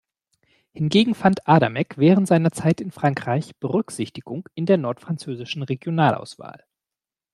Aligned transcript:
Hingegen 0.71 1.13
fand 1.13 1.47
Adamek 1.47 1.95
während 1.99 2.27
seiner 2.27 2.49
Zeit 2.51 2.81
in 2.81 2.89
Frankreich 2.89 3.55
Berücksichtigung 3.57 4.49
in 4.55 4.65
der 4.65 4.77
nordfranzösischen 4.77 5.61
Regionalauswahl. 5.61 6.65